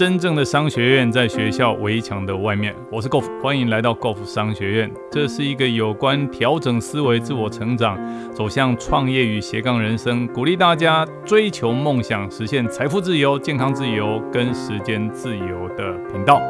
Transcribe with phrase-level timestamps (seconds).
[0.00, 2.74] 真正的商学院在学校围墙的外面。
[2.90, 4.90] 我是 Golf，欢迎来到 Golf 商学院。
[5.12, 7.98] 这是一个有关调整思维、自我成长、
[8.32, 16.40] 走向创业与斜杠人生，鼓励大家追求梦想、实现财富自由、健康自由跟时间自由的频道。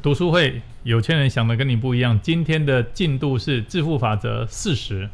[0.00, 2.18] 读书会，有钱人想的跟你不一样。
[2.22, 5.10] 今天的进度是致富法则四十。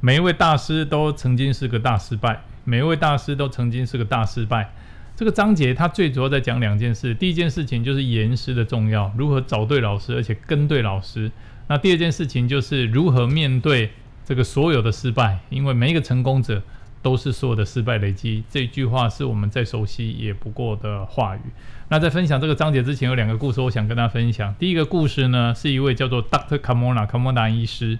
[0.00, 2.42] 每一位大师都曾经是个大失败。
[2.64, 4.72] 每一位大师都曾经是个大失败。
[5.14, 7.14] 这个章节它最主要在讲两件事。
[7.14, 11.30] 第一件事情就是严师的重要，如何找对老师，而且跟对老师。
[11.68, 13.90] 那第二件事情就是如何面对
[14.24, 16.62] 这个所有的失败，因为每一个成功者
[17.02, 18.42] 都是所有的失败累积。
[18.48, 21.40] 这句话是我们再熟悉也不过的话语。
[21.88, 24.54] 那在分享这个章节之前，有两个故事我想跟大家分享。
[24.58, 26.58] 第一个故事呢，是一位叫做 Dr.
[26.58, 27.98] Kamona Kamona 医师，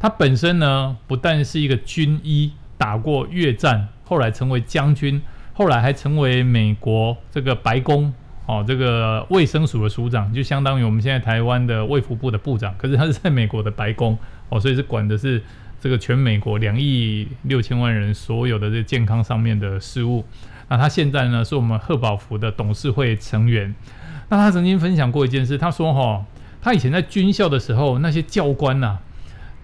[0.00, 3.88] 他本身呢不但是一个军医，打过越战。
[4.08, 5.20] 后来成为将军，
[5.52, 8.14] 后来还成为美国这个白宫
[8.46, 12.72] 哦，这个卫生署的署长，就相当于我们现在台湾的卫福部的部长。
[12.78, 14.16] 可是他是在美国的白宫
[14.48, 15.42] 哦，所以是管的是
[15.80, 20.24] 这个全美国两亿六千万人所有的这健康上面的事务。
[20.68, 23.74] 那他现在呢，是我们贺宝福的董事会成员。
[24.28, 26.24] 那他曾经分享过一件事，他说哈，
[26.62, 28.98] 他以前在军校的时候，那些教官呐。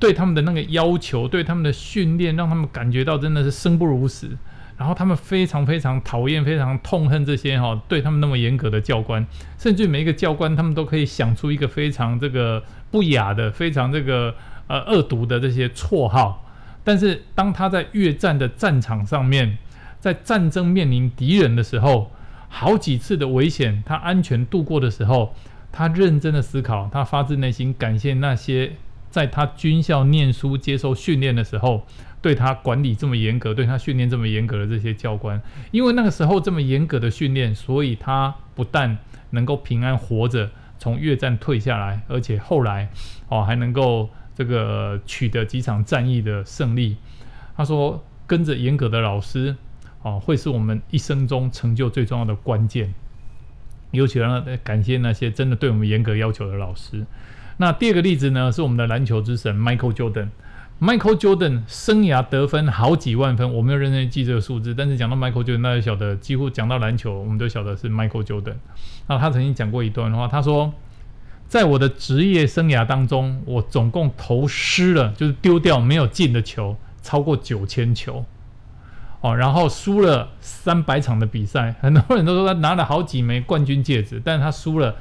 [0.03, 4.37] 对他们的那个要求，对他们的训练，让他们感觉到真的是生不如死。
[4.77, 9.25] 然后他们非常非常讨厌、非常痛恨这些哈对他们那么严格的教官。
[9.57, 14.35] 甚至每一个教官，他们都可以想出一个非常这个不雅的、非常这个
[14.67, 16.51] 呃恶毒的这些绰号。
[16.83, 19.57] 但是当他在越战的战场上面，
[20.01, 22.11] 在战争面临敌人的时候，
[22.49, 25.33] 好几次的危险他安全度过的时候，
[25.71, 28.73] 他认真的思考，他发自内心感谢那些。
[29.13, 31.87] 在他军校念书、接受训练的时候，
[32.23, 38.97] 对他管理这么严格，对他训练这么严格的这些教官，因为那个时候这么严格的训练，所以他不但
[39.31, 42.89] 能够平安活着从越战退下来，而且后来
[43.29, 46.97] 哦还能够这个取得几场战役的胜利。
[47.55, 49.55] 他说，跟着严格的老师
[50.01, 52.95] 哦，会是我们一生中成就最重要的关键。
[53.91, 57.05] 尤其要感谢那些真的对我们严格要求的老师。
[57.63, 60.31] 那第二个例子呢，是我们的篮球之神 Michael Jordan。
[60.81, 68.57] Michael Jordan 生涯得分好几万分，我没有认真记这个数字，但是讲到 Michael Jordan，大家晓得，几乎讲到篮球，我们都晓得是 Michael Jordan。
[69.07, 70.75] 那他曾经讲过一段话，他说，
[71.47, 78.25] 在我的职业生涯当中，我总共投失了，就是丢掉没有进的球，超过九千球。
[79.21, 84.97] 哦，然后输了三百场的比赛，很多人都说他拿了好几枚冠军戒指，但是他输了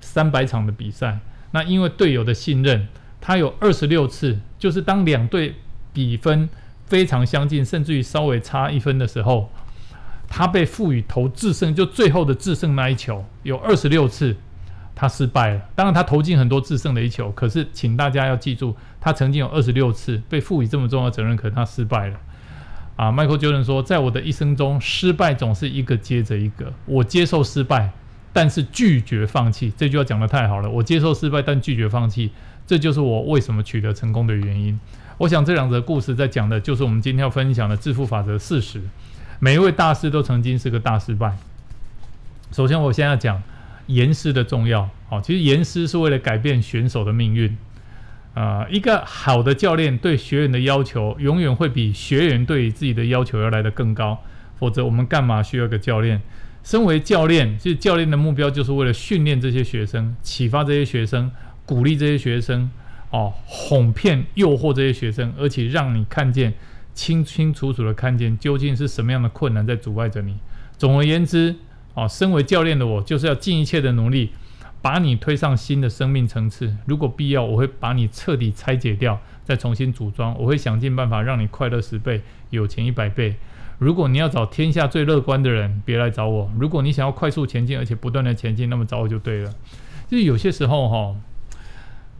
[0.00, 1.18] 三百场的比赛。
[1.52, 2.86] 那因为队友的信任，
[3.20, 5.54] 他有二十六次，就是当两队
[5.92, 6.48] 比分
[6.86, 9.50] 非常相近，甚至于稍微差一分的时候，
[10.28, 14.36] 他被赋予投制胜，就最后的制胜那一球，有二十六次
[14.94, 15.60] 他失败了。
[15.74, 22.16] 当然他投进很多制胜的一球，可是请大家要记住，他曾经有二十六次被赋予这么重要的责任，可是他失败了。
[22.96, 27.90] 啊，迈克尔·乔丹说，在我的一生中，失败总是一个接着一个，我接受失败。
[28.32, 30.70] 但是拒绝放弃，这句话讲的太好了。
[30.70, 32.30] 我接受失败，但拒绝放弃，
[32.66, 34.78] 这就是我为什么取得成功的原因。
[35.18, 38.80] 我想这两则故事在讲的就是我们今天要分享的致富法则四十。
[39.38, 41.36] 每一位大师都曾经是个大失败。
[42.52, 43.42] 首先，我先要讲
[43.86, 44.88] 严师的重要。
[45.08, 47.56] 好，其实严师是为了改变选手的命运。
[48.32, 54.22] 啊，一个好的教练对学员的要求，永远会比学员对自己的要求要来得更高。
[54.58, 56.22] 否则，我们干嘛需要个教练？
[56.62, 61.30] 身为教练，其实教练的目标就是为了训练这些学生，启发这些学生，
[61.64, 62.70] 鼓励这些学生，
[63.10, 66.52] 哦，哄骗、诱惑这些学生，而且让你看见
[66.94, 70.36] 清清楚楚的看见究竟是什么样的困难在阻碍着你。
[70.76, 71.56] 总而言之，
[71.94, 74.30] 哦，身为教练的我，就是要尽一切的努力，
[74.82, 76.76] 把你推上新的生命层次。
[76.86, 80.38] 如果必要，我会把你彻底拆解掉，再重新组装。
[80.38, 83.36] 我会想尽办法让你快乐十倍，有钱一百倍。
[83.80, 86.50] 如果你要找天下最乐观的人，别来找我。
[86.58, 89.50] 如果你想要快速前进，而且不断的前进，那么找我就对了。
[90.06, 91.16] 就是有些时候哈，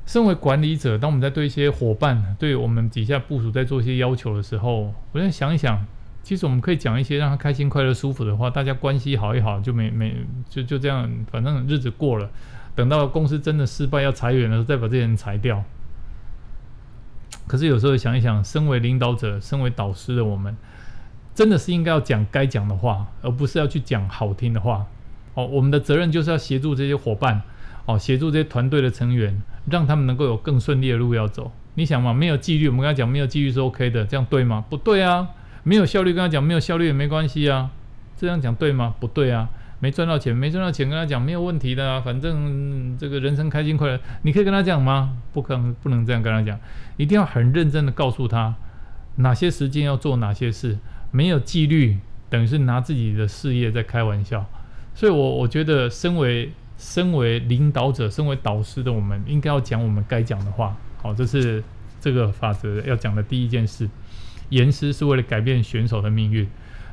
[0.07, 5.87] 身为管理者，当我们在对一些伙伴、对我们底下部署在做一些要求的时候，我在想一想，
[6.23, 10.17] 其实我们可以讲一些让他开心、快乐、舒服的话，大家关系好一好，就没没
[10.49, 12.31] 就就这样，反正日子过了。
[12.75, 15.63] 等到公司真的失败要裁员的时候，再把这些人裁掉。
[17.47, 20.57] 可是有时候想一想，身为领导者、身为导师的我们。
[21.41, 24.85] 真的是应该要讲该讲的话，而不是要去讲好听的话。
[25.33, 27.41] 哦，我们的责任就是要协助这些伙伴，
[27.87, 29.41] 哦，协助这些团队的成员，
[29.71, 31.51] 让他们能够有更顺利的路要走。
[31.77, 34.63] 你想嘛，没有纪律，我们跟他讲没有纪律是 OK 的，这样对吗？
[34.69, 35.29] 不对啊，
[35.63, 37.71] 没有效率跟他讲没有效率也没关系啊，
[38.19, 38.95] 这样讲对吗？
[39.01, 39.49] 不对啊，
[39.79, 45.17] 没赚到钱，没赚到钱，跟他讲没有问题的啊，反正这个人生开心快乐，你可以跟他讲吗？
[45.33, 46.61] 不可能，不能这样跟他讲，
[46.99, 48.55] 一定要很认真的告诉他
[49.17, 50.77] 哪些时间要做哪些事，
[51.11, 51.99] 没有纪律
[52.29, 54.45] 等于是拿自己的事业在开玩笑。
[54.95, 60.77] 所以，我我觉得，身为身为领导者、身为导师的我们，应该要讲我们该讲的话。
[61.03, 61.63] 好，这是
[62.01, 63.89] 这个法则要讲的第一件事。
[64.51, 66.47] 严师是为了改变选手的命运。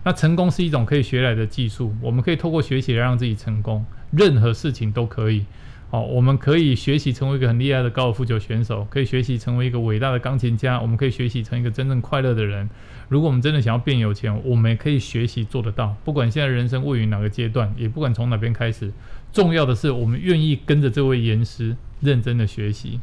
[0.03, 3.85] 那成功是一种可以学来的技术，我们可以透过学习来让自己成功。
[4.11, 5.43] 任何事情都可以。
[5.89, 12.69] 好，我们可以学习成为一个很厉害的高尔夫球选手，可以学习成为一个伟大的钢琴家，我们可以学习成一个真正快乐的人。
[13.07, 15.95] 如果我们真的想要变有钱，我们也可以学习做得到。
[16.03, 18.91] 不管现在人生位于哪个阶段，也不管从哪边开始，
[19.31, 22.99] 重要的是我们愿意跟着这位严师认真的学习。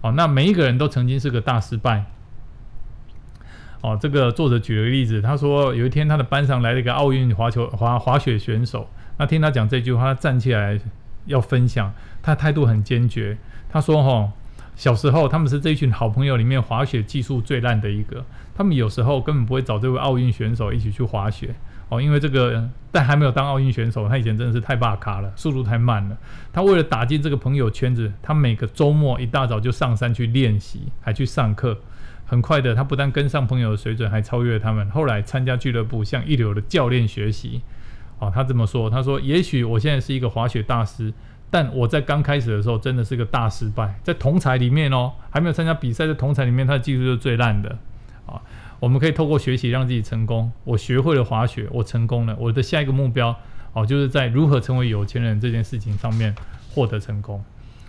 [0.00, 2.04] 好，那每一个人都曾经是个大失败。
[3.80, 8.88] 哦，这个作者举了个例子，他说有一天他的班上来了一个奥运滑球滑滑雪选手，
[9.18, 10.78] 那听他讲这句话，他站起来
[11.26, 11.92] 要分享，
[12.22, 13.36] 他态度很坚决。
[13.70, 14.32] 他说：“哈，
[14.76, 18.24] 小时候他们是这一群好朋友里面滑雪技术最烂的一个，
[18.54, 21.54] 他们有时候根本不会找这位奥运选手一起去滑雪
[21.88, 26.16] 哦，因为这个但还没有当奥运选手，他以前真的是太霸咖了，速度太慢了。
[26.52, 31.78] 他为了打进这个朋友圈子，他每个周末一大早就上山去练习，还去上课。”
[32.24, 34.88] 很快的，他不但跟上朋友的水准，还超越他们。
[34.90, 37.60] 后来参加俱乐部，向一流的教练学习。
[38.22, 41.12] 哦，他这么说：“他说，也许我现在是一个滑雪大师，
[41.50, 43.98] 但我在刚开始的时候真的是个大失败。
[44.04, 47.76] 在同才里面哦，还没有参加比赛的同才里面，他的技术是最烂的。
[48.24, 48.40] 啊，
[48.78, 50.52] 我们可以透过学习让自己成功。
[50.62, 52.36] 我学会了滑雪，我成功了。
[52.38, 53.36] 我的下一个目标，
[53.72, 56.32] 哦，就是在如何成为有钱人这件事情上面
[56.70, 57.42] 获得成功。”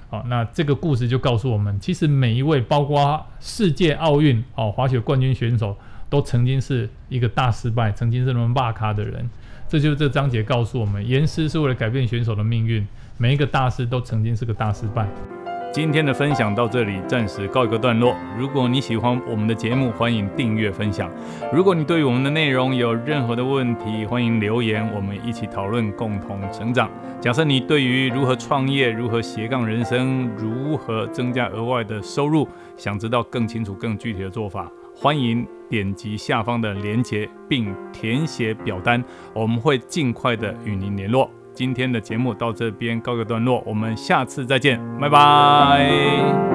[0.10, 5.78] 好，那这个故事就告诉我们，其实每一位，包括世界奥运哦滑雪冠军选手，
[6.10, 9.30] 都曾经是一个大失败，曾经是那么骂咖的人。
[9.74, 12.88] 这就是这章节告诉我们，严师是为了改变选手的命运，
[13.18, 15.08] 每一个大师都曾经是个大失败。
[15.74, 18.16] 今天的分享到这里，暂时告一个段落。
[18.38, 21.10] 如果你喜欢我们的节目，欢迎订阅分享。
[21.52, 26.88] 如果你对于我们的内容有任何的问题，欢迎留言，我们一起讨论，共同成长。
[27.20, 32.48] 假设你对于如何创业、如何斜杠人生、如何增加额外的收入，
[32.78, 39.04] 想知道更清楚、更具体的做法，欢迎点击下方的链接并填写表单，
[39.34, 41.30] 我们会尽快的与您联络。
[41.54, 46.53] 今天的节目到这边告个段落，我们下次再见，拜拜。